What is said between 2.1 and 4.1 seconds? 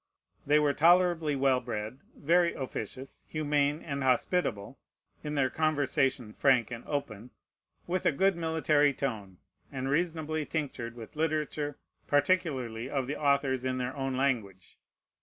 very officious, humane, and